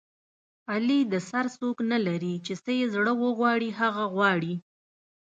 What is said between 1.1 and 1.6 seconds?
د سر